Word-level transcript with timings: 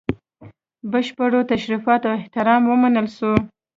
بشپړو 0.91 1.39
تشریفاتو 1.51 2.07
او 2.11 2.17
احترام 2.19 2.61
ومنل 2.65 3.07
سو. 3.17 3.31